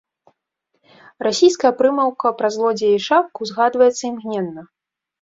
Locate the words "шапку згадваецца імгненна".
3.11-4.61